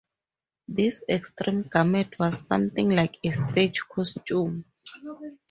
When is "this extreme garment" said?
0.67-2.17